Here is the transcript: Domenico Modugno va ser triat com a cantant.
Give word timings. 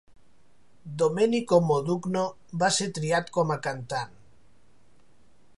Domenico 1.01 1.59
Modugno 1.67 2.25
va 2.65 2.71
ser 2.81 2.89
triat 2.99 3.31
com 3.39 3.55
a 3.57 3.61
cantant. 3.71 4.21